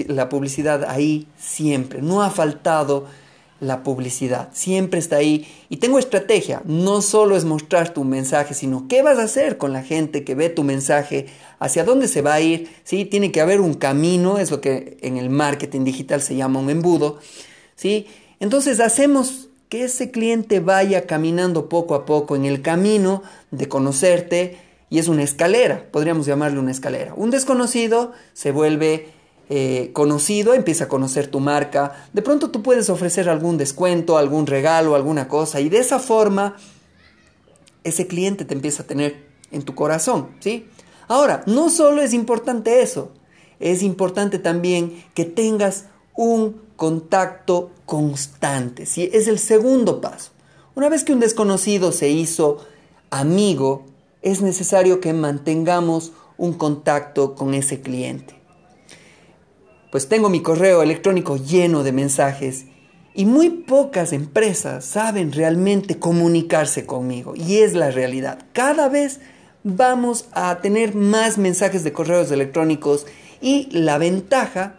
la 0.08 0.28
publicidad 0.28 0.84
ahí 0.84 1.26
siempre, 1.38 2.02
no 2.02 2.22
ha 2.22 2.30
faltado 2.30 3.06
la 3.60 3.82
publicidad, 3.82 4.50
siempre 4.52 5.00
está 5.00 5.16
ahí. 5.16 5.46
Y 5.68 5.78
tengo 5.78 5.98
estrategia, 5.98 6.62
no 6.64 7.02
solo 7.02 7.36
es 7.36 7.44
mostrar 7.44 7.92
tu 7.92 8.04
mensaje, 8.04 8.54
sino 8.54 8.86
qué 8.88 9.02
vas 9.02 9.18
a 9.18 9.24
hacer 9.24 9.58
con 9.58 9.72
la 9.72 9.82
gente 9.82 10.24
que 10.24 10.34
ve 10.34 10.48
tu 10.48 10.62
mensaje, 10.62 11.26
hacia 11.58 11.84
dónde 11.84 12.06
se 12.06 12.22
va 12.22 12.34
a 12.34 12.40
ir, 12.40 12.70
¿sí? 12.84 13.04
Tiene 13.04 13.32
que 13.32 13.40
haber 13.40 13.60
un 13.60 13.74
camino, 13.74 14.38
es 14.38 14.50
lo 14.50 14.60
que 14.60 14.98
en 15.00 15.16
el 15.16 15.28
marketing 15.28 15.84
digital 15.84 16.22
se 16.22 16.36
llama 16.36 16.60
un 16.60 16.70
embudo, 16.70 17.18
¿sí? 17.74 18.06
Entonces 18.38 18.78
hacemos 18.78 19.47
que 19.68 19.84
ese 19.84 20.10
cliente 20.10 20.60
vaya 20.60 21.06
caminando 21.06 21.68
poco 21.68 21.94
a 21.94 22.06
poco 22.06 22.36
en 22.36 22.44
el 22.44 22.62
camino 22.62 23.22
de 23.50 23.68
conocerte, 23.68 24.58
y 24.90 24.98
es 24.98 25.08
una 25.08 25.22
escalera, 25.22 25.86
podríamos 25.90 26.26
llamarle 26.26 26.58
una 26.58 26.70
escalera. 26.70 27.12
Un 27.14 27.30
desconocido 27.30 28.12
se 28.32 28.52
vuelve 28.52 29.08
eh, 29.50 29.90
conocido, 29.92 30.54
empieza 30.54 30.84
a 30.84 30.88
conocer 30.88 31.26
tu 31.26 31.40
marca, 31.40 32.06
de 32.12 32.22
pronto 32.22 32.50
tú 32.50 32.62
puedes 32.62 32.88
ofrecer 32.90 33.28
algún 33.28 33.58
descuento, 33.58 34.18
algún 34.18 34.46
regalo, 34.46 34.94
alguna 34.94 35.28
cosa 35.28 35.60
y 35.60 35.68
de 35.68 35.78
esa 35.78 35.98
forma 35.98 36.56
ese 37.84 38.06
cliente 38.06 38.44
te 38.44 38.54
empieza 38.54 38.82
a 38.82 38.86
tener 38.86 39.26
en 39.50 39.62
tu 39.62 39.74
corazón, 39.74 40.28
¿sí? 40.40 40.68
Ahora, 41.06 41.42
no 41.46 41.70
solo 41.70 42.02
es 42.02 42.12
importante 42.12 42.82
eso, 42.82 43.12
es 43.60 43.82
importante 43.82 44.38
también 44.38 45.02
que 45.14 45.24
tengas 45.24 45.86
un 46.18 46.62
contacto 46.74 47.70
constante, 47.86 48.86
¿sí? 48.86 49.08
Es 49.12 49.28
el 49.28 49.38
segundo 49.38 50.00
paso. 50.00 50.32
Una 50.74 50.88
vez 50.88 51.04
que 51.04 51.12
un 51.12 51.20
desconocido 51.20 51.92
se 51.92 52.08
hizo 52.08 52.58
amigo, 53.10 53.86
es 54.20 54.42
necesario 54.42 55.00
que 55.00 55.12
mantengamos 55.12 56.10
un 56.36 56.54
contacto 56.54 57.36
con 57.36 57.54
ese 57.54 57.82
cliente. 57.82 58.34
Pues 59.92 60.08
tengo 60.08 60.28
mi 60.28 60.42
correo 60.42 60.82
electrónico 60.82 61.36
lleno 61.36 61.84
de 61.84 61.92
mensajes 61.92 62.64
y 63.14 63.24
muy 63.24 63.50
pocas 63.50 64.12
empresas 64.12 64.84
saben 64.84 65.30
realmente 65.30 66.00
comunicarse 66.00 66.84
conmigo 66.84 67.34
y 67.36 67.58
es 67.58 67.74
la 67.74 67.92
realidad. 67.92 68.44
Cada 68.52 68.88
vez 68.88 69.20
vamos 69.62 70.24
a 70.32 70.60
tener 70.60 70.96
más 70.96 71.38
mensajes 71.38 71.84
de 71.84 71.92
correos 71.92 72.32
electrónicos 72.32 73.06
y 73.40 73.68
la 73.70 73.98
ventaja 73.98 74.74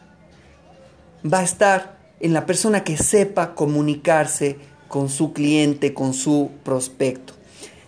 va 1.25 1.39
a 1.39 1.43
estar 1.43 1.97
en 2.19 2.33
la 2.33 2.45
persona 2.45 2.83
que 2.83 2.97
sepa 2.97 3.55
comunicarse 3.55 4.57
con 4.87 5.09
su 5.09 5.33
cliente, 5.33 5.93
con 5.93 6.13
su 6.13 6.49
prospecto. 6.63 7.33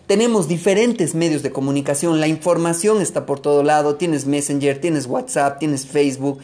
tenemos 0.07 0.49
diferentes 0.49 1.15
medios 1.15 1.41
de 1.41 1.51
comunicación, 1.51 2.19
la 2.19 2.27
información 2.27 3.01
está 3.01 3.25
por 3.25 3.39
todo 3.39 3.63
lado, 3.63 3.95
tienes 3.95 4.25
Messenger, 4.25 4.79
tienes 4.81 5.05
WhatsApp, 5.07 5.57
tienes 5.57 5.85
Facebook, 5.85 6.39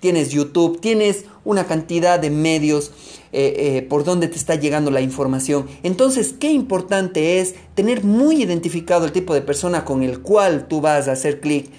tienes 0.00 0.30
YouTube, 0.30 0.80
tienes 0.80 1.26
una 1.44 1.64
cantidad 1.68 2.18
de 2.18 2.30
medios 2.30 2.90
eh, 3.32 3.54
eh, 3.56 3.82
por 3.82 4.02
donde 4.02 4.26
te 4.26 4.36
está 4.36 4.56
llegando 4.56 4.90
la 4.90 5.00
información. 5.00 5.68
Entonces, 5.84 6.34
qué 6.38 6.50
importante 6.50 7.38
es 7.38 7.54
tener 7.76 8.02
muy 8.02 8.42
identificado 8.42 9.06
el 9.06 9.12
tipo 9.12 9.32
de 9.32 9.42
persona 9.42 9.84
con 9.84 10.02
el 10.02 10.20
cual 10.20 10.66
tú 10.66 10.80
vas 10.80 11.06
a 11.06 11.12
hacer 11.12 11.40
clic 11.40 11.70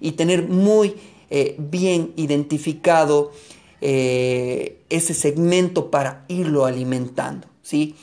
y 0.00 0.12
tener 0.12 0.48
muy 0.48 0.94
eh, 1.28 1.54
bien 1.58 2.12
identificado 2.16 3.30
ese 3.80 5.14
segmento 5.14 5.90
para 5.90 6.24
irlo 6.28 6.64
alimentando, 6.64 7.48
¿sí? 7.62 7.94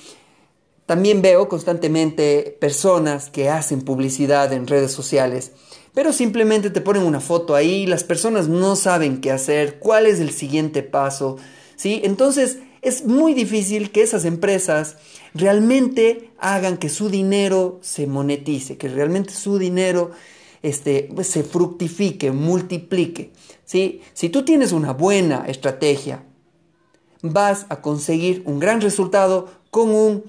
También 0.86 1.22
veo 1.22 1.48
constantemente 1.48 2.58
personas 2.60 3.30
que 3.30 3.50
hacen 3.50 3.82
publicidad 3.82 4.52
en 4.52 4.68
redes 4.68 4.92
sociales, 4.92 5.54
pero 5.94 6.12
simplemente 6.12 6.70
te 6.70 6.82
ponen 6.82 7.04
una 7.04 7.22
foto 7.22 7.56
ahí, 7.56 7.86
las 7.86 8.04
personas 8.04 8.48
no 8.50 8.76
saben 8.76 9.22
qué 9.22 9.32
hacer, 9.32 9.80
cuál 9.80 10.06
es 10.06 10.20
el 10.20 10.32
siguiente 10.32 10.84
paso, 10.84 11.38
¿sí? 11.76 12.02
Entonces 12.04 12.60
es 12.82 13.06
muy 13.06 13.34
difícil 13.34 13.92
que 13.92 14.02
esas 14.02 14.26
empresas 14.26 14.98
realmente 15.34 16.32
hagan 16.38 16.78
que 16.78 16.90
su 16.90 17.10
dinero 17.10 17.80
se 17.82 18.06
monetice, 18.08 18.78
que 18.78 18.90
realmente 18.90 19.34
su 19.34 19.58
dinero 19.58 20.12
este, 20.64 21.10
pues, 21.14 21.28
se 21.28 21.44
fructifique, 21.44 22.32
multiplique, 22.32 23.34
¿sí? 23.66 24.02
Si 24.14 24.30
tú 24.30 24.44
tienes 24.44 24.72
una 24.72 24.94
buena 24.94 25.46
estrategia, 25.46 26.24
vas 27.22 27.66
a 27.70 27.82
conseguir 27.82 28.42
un 28.46 28.60
gran 28.60 28.82
resultado 28.82 29.50
con 29.70 29.92
un 29.92 30.24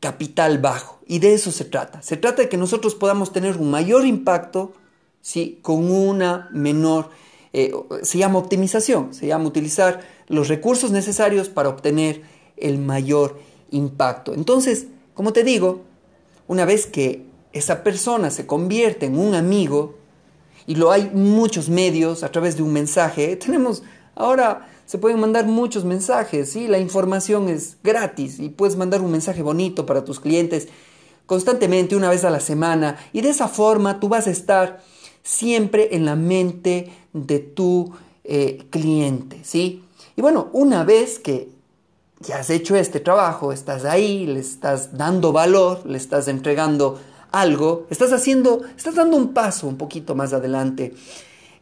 capital 0.00 0.58
bajo. 0.58 1.00
Y 1.06 1.18
de 1.18 1.34
eso 1.34 1.52
se 1.52 1.64
trata. 1.64 2.02
Se 2.02 2.16
trata 2.16 2.42
de 2.42 2.48
que 2.48 2.56
nosotros 2.56 2.94
podamos 2.94 3.32
tener 3.32 3.56
un 3.56 3.70
mayor 3.70 4.06
impacto 4.06 4.72
¿sí? 5.20 5.58
con 5.62 5.90
una 5.90 6.48
menor, 6.52 7.10
eh, 7.52 7.72
se 8.02 8.18
llama 8.18 8.38
optimización, 8.38 9.12
se 9.12 9.26
llama 9.26 9.46
utilizar 9.46 10.00
los 10.28 10.48
recursos 10.48 10.90
necesarios 10.90 11.48
para 11.48 11.68
obtener 11.68 12.22
el 12.56 12.78
mayor 12.78 13.40
impacto. 13.70 14.34
Entonces, 14.34 14.86
como 15.14 15.32
te 15.32 15.42
digo, 15.44 15.82
una 16.46 16.64
vez 16.64 16.86
que 16.86 17.31
esa 17.52 17.82
persona 17.82 18.30
se 18.30 18.46
convierte 18.46 19.06
en 19.06 19.18
un 19.18 19.34
amigo, 19.34 19.96
y 20.66 20.76
lo 20.76 20.92
hay 20.92 21.10
muchos 21.12 21.68
medios 21.68 22.22
a 22.22 22.30
través 22.30 22.56
de 22.56 22.62
un 22.62 22.72
mensaje, 22.72 23.36
tenemos 23.44 23.82
ahora 24.14 24.68
se 24.86 24.98
pueden 24.98 25.20
mandar 25.20 25.46
muchos 25.46 25.84
mensajes, 25.84 26.50
¿sí? 26.50 26.68
La 26.68 26.78
información 26.78 27.48
es 27.48 27.78
gratis 27.82 28.38
y 28.38 28.50
puedes 28.50 28.76
mandar 28.76 29.00
un 29.00 29.10
mensaje 29.10 29.42
bonito 29.42 29.86
para 29.86 30.04
tus 30.04 30.20
clientes 30.20 30.68
constantemente, 31.24 31.96
una 31.96 32.10
vez 32.10 32.24
a 32.24 32.30
la 32.30 32.40
semana, 32.40 32.98
y 33.12 33.22
de 33.22 33.30
esa 33.30 33.48
forma 33.48 34.00
tú 34.00 34.08
vas 34.08 34.26
a 34.26 34.30
estar 34.30 34.82
siempre 35.22 35.94
en 35.96 36.04
la 36.04 36.14
mente 36.14 36.92
de 37.14 37.38
tu 37.38 37.92
eh, 38.24 38.66
cliente, 38.70 39.38
¿sí? 39.44 39.82
Y 40.14 40.20
bueno, 40.20 40.50
una 40.52 40.84
vez 40.84 41.18
que 41.18 41.48
ya 42.20 42.38
has 42.38 42.50
hecho 42.50 42.76
este 42.76 43.00
trabajo, 43.00 43.52
estás 43.52 43.84
ahí, 43.84 44.26
le 44.26 44.40
estás 44.40 44.98
dando 44.98 45.32
valor, 45.32 45.86
le 45.86 45.96
estás 45.96 46.28
entregando 46.28 47.00
algo, 47.32 47.86
estás 47.90 48.12
haciendo, 48.12 48.62
estás 48.76 48.94
dando 48.94 49.16
un 49.16 49.32
paso 49.32 49.66
un 49.66 49.76
poquito 49.76 50.14
más 50.14 50.32
adelante 50.32 50.94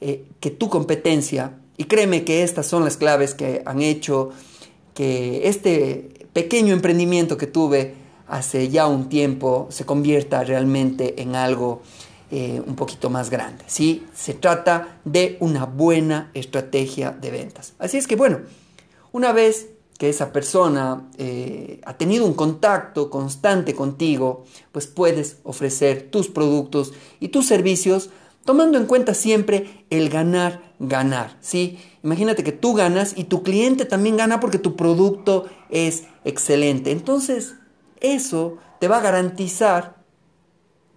eh, 0.01 0.25
que 0.41 0.51
tu 0.51 0.69
competencia, 0.69 1.55
y 1.77 1.85
créeme 1.85 2.25
que 2.25 2.43
estas 2.43 2.67
son 2.67 2.85
las 2.85 2.99
claves 2.99 3.33
que 3.35 3.63
han 3.65 3.81
hecho 3.81 4.31
que 4.93 5.49
este 5.49 6.29
pequeño 6.35 6.75
emprendimiento 6.75 7.39
que 7.39 7.47
tuve 7.47 7.95
hace 8.29 8.69
ya 8.69 8.87
un 8.87 9.09
tiempo 9.09 9.67
se 9.71 9.87
convierta 9.87 10.45
realmente 10.45 11.23
en 11.23 11.35
algo 11.35 11.81
eh, 12.31 12.63
un 12.65 12.77
poquito 12.77 13.09
más 13.09 13.31
grande. 13.31 13.65
¿sí? 13.67 14.07
Se 14.15 14.35
trata 14.35 15.01
de 15.05 15.37
una 15.41 15.65
buena 15.65 16.31
estrategia 16.35 17.13
de 17.13 17.31
ventas. 17.31 17.73
Así 17.79 17.97
es 17.97 18.07
que 18.07 18.17
bueno, 18.17 18.41
una 19.13 19.33
vez 19.33 19.69
que 20.01 20.09
esa 20.09 20.33
persona 20.33 21.11
eh, 21.19 21.83
ha 21.85 21.99
tenido 21.99 22.25
un 22.25 22.33
contacto 22.33 23.11
constante 23.11 23.75
contigo, 23.75 24.45
pues 24.73 24.87
puedes 24.87 25.41
ofrecer 25.45 26.09
tus 26.11 26.29
productos 26.29 26.95
y 27.21 27.29
tus 27.29 27.47
servicios 27.47 28.09
tomando 28.47 28.79
en 28.79 28.87
cuenta 28.87 29.13
siempre 29.13 29.85
el 29.91 30.09
ganar, 30.09 30.63
ganar, 30.79 31.37
¿sí? 31.43 31.79
Imagínate 32.03 32.43
que 32.43 32.53
tú 32.53 32.73
ganas 32.73 33.13
y 33.15 33.25
tu 33.25 33.43
cliente 33.43 33.85
también 33.85 34.17
gana 34.17 34.41
porque 34.41 34.57
tu 34.57 34.75
producto 34.75 35.45
es 35.69 36.05
excelente. 36.25 36.93
Entonces, 36.93 37.57
eso 38.01 38.57
te 38.79 38.89
va 38.89 38.97
a 38.97 39.03
garantizar 39.03 39.97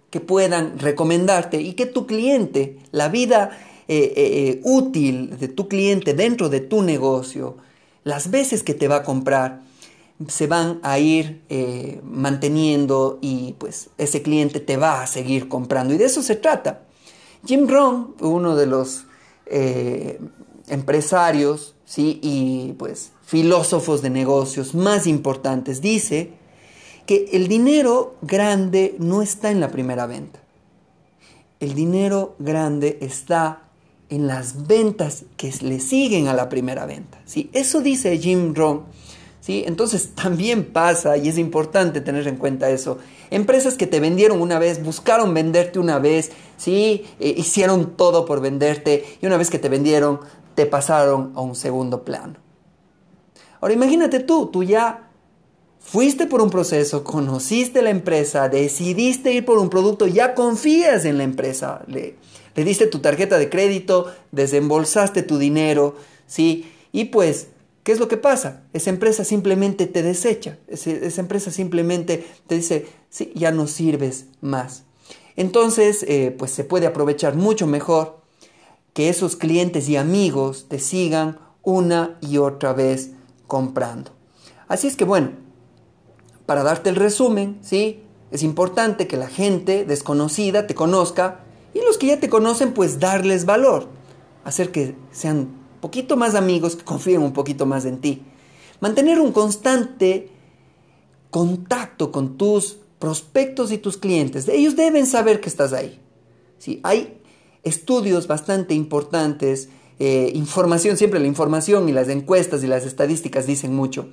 que 0.08 0.20
puedan 0.20 0.78
recomendarte 0.78 1.60
y 1.60 1.74
que 1.74 1.84
tu 1.84 2.06
cliente, 2.06 2.78
la 2.90 3.10
vida 3.10 3.50
eh, 3.86 4.14
eh, 4.16 4.60
útil 4.64 5.38
de 5.38 5.48
tu 5.48 5.68
cliente 5.68 6.14
dentro 6.14 6.48
de 6.48 6.60
tu 6.60 6.80
negocio, 6.80 7.58
las 8.04 8.30
veces 8.30 8.62
que 8.62 8.74
te 8.74 8.88
va 8.88 8.96
a 8.96 9.02
comprar, 9.02 9.62
se 10.28 10.46
van 10.46 10.78
a 10.82 10.98
ir 10.98 11.42
manteniendo 12.04 13.18
y 13.20 13.54
pues 13.58 13.90
ese 13.98 14.22
cliente 14.22 14.60
te 14.60 14.76
va 14.76 15.02
a 15.02 15.06
seguir 15.06 15.48
comprando. 15.48 15.92
Y 15.92 15.98
de 15.98 16.04
eso 16.04 16.22
se 16.22 16.36
trata. 16.36 16.84
Jim 17.46 17.68
Rohn, 17.68 18.14
uno 18.20 18.56
de 18.56 18.66
los 18.66 19.04
eh, 19.46 20.18
empresarios 20.68 21.74
¿sí? 21.84 22.18
y 22.22 22.72
pues 22.78 23.12
filósofos 23.22 24.00
de 24.00 24.08
negocios 24.08 24.74
más 24.74 25.06
importantes, 25.06 25.82
dice 25.82 26.32
que 27.04 27.28
el 27.32 27.48
dinero 27.48 28.14
grande 28.22 28.96
no 28.98 29.20
está 29.20 29.50
en 29.50 29.60
la 29.60 29.70
primera 29.70 30.06
venta. 30.06 30.40
El 31.60 31.74
dinero 31.74 32.34
grande 32.38 32.98
está 33.02 33.63
en 34.14 34.26
las 34.26 34.66
ventas 34.66 35.24
que 35.36 35.52
le 35.62 35.80
siguen 35.80 36.28
a 36.28 36.34
la 36.34 36.48
primera 36.48 36.86
venta. 36.86 37.20
¿sí? 37.24 37.50
Eso 37.52 37.80
dice 37.80 38.18
Jim 38.18 38.54
Rohn 38.54 38.84
¿sí? 39.44 39.62
Entonces 39.66 40.14
también 40.14 40.64
pasa, 40.72 41.18
y 41.18 41.28
es 41.28 41.36
importante 41.36 42.00
tener 42.00 42.26
en 42.26 42.36
cuenta 42.36 42.70
eso, 42.70 42.96
empresas 43.30 43.74
que 43.76 43.86
te 43.86 44.00
vendieron 44.00 44.40
una 44.40 44.58
vez, 44.58 44.82
buscaron 44.82 45.34
venderte 45.34 45.78
una 45.78 45.98
vez, 45.98 46.30
¿sí? 46.56 47.04
Eh, 47.20 47.34
hicieron 47.36 47.94
todo 47.94 48.24
por 48.24 48.40
venderte, 48.40 49.04
y 49.20 49.26
una 49.26 49.36
vez 49.36 49.50
que 49.50 49.58
te 49.58 49.68
vendieron, 49.68 50.20
te 50.54 50.64
pasaron 50.64 51.32
a 51.34 51.42
un 51.42 51.54
segundo 51.54 52.04
plano. 52.04 52.36
Ahora 53.60 53.74
imagínate 53.74 54.20
tú, 54.20 54.46
tú 54.46 54.62
ya 54.62 55.10
fuiste 55.78 56.26
por 56.26 56.40
un 56.40 56.48
proceso, 56.48 57.04
conociste 57.04 57.82
la 57.82 57.90
empresa, 57.90 58.48
decidiste 58.48 59.30
ir 59.30 59.44
por 59.44 59.58
un 59.58 59.68
producto, 59.68 60.06
ya 60.06 60.34
confías 60.34 61.04
en 61.04 61.18
la 61.18 61.24
empresa, 61.24 61.82
le 62.54 62.64
diste 62.64 62.86
tu 62.86 63.00
tarjeta 63.00 63.38
de 63.38 63.48
crédito, 63.50 64.12
desembolsaste 64.32 65.22
tu 65.22 65.38
dinero, 65.38 65.96
¿sí? 66.26 66.70
Y 66.92 67.06
pues 67.06 67.48
¿Qué 67.84 67.92
es 67.92 68.00
lo 68.00 68.08
que 68.08 68.16
pasa? 68.16 68.62
Esa 68.72 68.88
empresa 68.88 69.24
simplemente 69.24 69.86
te 69.86 70.02
desecha, 70.02 70.56
esa 70.68 71.20
empresa 71.20 71.50
simplemente 71.50 72.26
te 72.46 72.56
dice, 72.56 72.86
sí, 73.10 73.30
ya 73.34 73.50
no 73.50 73.66
sirves 73.66 74.24
más. 74.40 74.84
Entonces, 75.36 76.02
eh, 76.08 76.34
pues 76.36 76.50
se 76.50 76.64
puede 76.64 76.86
aprovechar 76.86 77.36
mucho 77.36 77.66
mejor 77.66 78.22
que 78.94 79.10
esos 79.10 79.36
clientes 79.36 79.86
y 79.90 79.96
amigos 79.96 80.64
te 80.70 80.78
sigan 80.78 81.38
una 81.62 82.16
y 82.22 82.38
otra 82.38 82.72
vez 82.72 83.10
comprando. 83.46 84.12
Así 84.66 84.86
es 84.86 84.96
que 84.96 85.04
bueno, 85.04 85.32
para 86.46 86.62
darte 86.62 86.88
el 86.88 86.96
resumen, 86.96 87.58
¿sí? 87.60 88.00
Es 88.30 88.42
importante 88.42 89.06
que 89.06 89.18
la 89.18 89.28
gente 89.28 89.84
desconocida 89.84 90.66
te 90.66 90.74
conozca 90.74 91.44
que 91.98 92.08
ya 92.08 92.20
te 92.20 92.28
conocen, 92.28 92.72
pues 92.72 93.00
darles 93.00 93.44
valor, 93.44 93.88
hacer 94.44 94.70
que 94.70 94.94
sean 95.12 95.48
poquito 95.80 96.16
más 96.16 96.34
amigos 96.34 96.76
que 96.76 96.84
confíen 96.84 97.22
un 97.22 97.32
poquito 97.32 97.66
más 97.66 97.84
en 97.84 97.98
ti. 98.00 98.22
Mantener 98.80 99.20
un 99.20 99.32
constante 99.32 100.30
contacto 101.30 102.10
con 102.10 102.38
tus 102.38 102.78
prospectos 102.98 103.70
y 103.70 103.78
tus 103.78 103.98
clientes. 103.98 104.48
Ellos 104.48 104.76
deben 104.76 105.06
saber 105.06 105.40
que 105.40 105.48
estás 105.48 105.72
ahí. 105.72 106.00
¿Sí? 106.58 106.80
Hay 106.84 107.20
estudios 107.64 108.26
bastante 108.26 108.72
importantes, 108.72 109.68
eh, 109.98 110.30
información, 110.34 110.96
siempre 110.96 111.20
la 111.20 111.26
información 111.26 111.88
y 111.88 111.92
las 111.92 112.08
encuestas 112.08 112.64
y 112.64 112.66
las 112.66 112.86
estadísticas 112.86 113.46
dicen 113.46 113.74
mucho. 113.74 114.08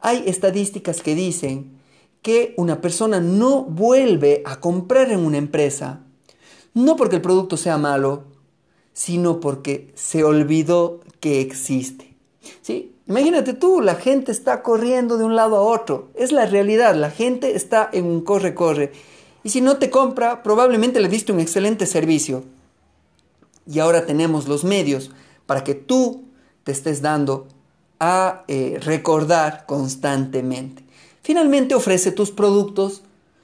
Hay 0.00 0.22
estadísticas 0.26 1.02
que 1.02 1.14
dicen 1.14 1.80
que 2.22 2.54
una 2.56 2.80
persona 2.80 3.20
no 3.20 3.64
vuelve 3.64 4.42
a 4.44 4.60
comprar 4.60 5.10
en 5.10 5.20
una 5.20 5.38
empresa, 5.38 6.06
no 6.74 6.96
porque 6.96 7.16
el 7.16 7.22
producto 7.22 7.56
sea 7.56 7.78
malo, 7.78 8.24
sino 8.92 9.40
porque 9.40 9.92
se 9.94 10.24
olvidó 10.24 11.00
que 11.20 11.40
existe. 11.40 12.14
¿Sí? 12.62 12.94
Imagínate 13.06 13.54
tú, 13.54 13.80
la 13.80 13.96
gente 13.96 14.30
está 14.30 14.62
corriendo 14.62 15.18
de 15.18 15.24
un 15.24 15.34
lado 15.34 15.56
a 15.56 15.62
otro. 15.62 16.10
Es 16.14 16.32
la 16.32 16.46
realidad, 16.46 16.94
la 16.94 17.10
gente 17.10 17.56
está 17.56 17.88
en 17.92 18.06
un 18.06 18.20
corre-corre. 18.20 18.92
Y 19.42 19.48
si 19.48 19.60
no 19.60 19.78
te 19.78 19.90
compra, 19.90 20.42
probablemente 20.42 21.00
le 21.00 21.08
diste 21.08 21.32
un 21.32 21.40
excelente 21.40 21.86
servicio. 21.86 22.44
Y 23.66 23.78
ahora 23.78 24.06
tenemos 24.06 24.48
los 24.48 24.64
medios 24.64 25.10
para 25.46 25.64
que 25.64 25.74
tú 25.74 26.24
te 26.64 26.72
estés 26.72 27.02
dando 27.02 27.48
a 27.98 28.44
eh, 28.48 28.78
recordar 28.80 29.66
constantemente. 29.66 30.84
Finalmente 31.22 31.74
ofrece 31.74 32.12
tus 32.12 32.30
productos, 32.30 33.02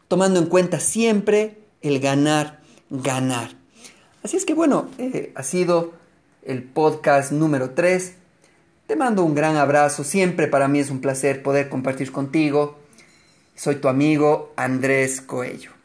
tomando 0.09 0.39
en 0.41 0.47
cuenta 0.47 0.81
siempre 0.81 1.59
el 1.83 2.01
ganar, 2.01 2.61
ganar. 2.91 3.51
Así 4.23 4.37
es 4.37 4.45
que 4.45 4.55
bueno, 4.55 4.89
eh, 4.99 5.33
ha 5.35 5.43
sido 5.43 5.93
el 6.43 6.63
podcast 6.63 7.33
número 7.33 7.71
3. 7.71 8.15
Te 8.87 8.97
mando 8.97 9.25
un 9.25 9.35
gran 9.35 9.57
abrazo, 9.57 10.05
siempre 10.05 10.47
para 10.47 10.69
mí 10.69 10.79
es 10.79 10.91
un 10.91 11.01
placer 11.01 11.43
poder 11.43 11.69
compartir 11.69 12.13
contigo. 12.13 12.79
Soy 13.55 13.77
tu 13.77 13.89
amigo 13.89 14.53
Andrés 14.57 15.21
Coello. 15.21 15.76